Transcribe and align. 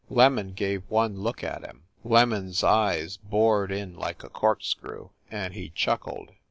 "Lemon" 0.09 0.53
gave 0.53 0.81
one 0.89 1.19
look 1.19 1.43
at 1.43 1.63
him 1.63 1.83
"Lemon 2.03 2.49
s" 2.49 2.63
eyes 2.63 3.17
bored 3.17 3.71
in 3.71 3.93
like 3.95 4.23
a 4.23 4.29
corkscrew 4.29 5.09
and 5.29 5.53
he 5.53 5.69
chuckled. 5.69 6.31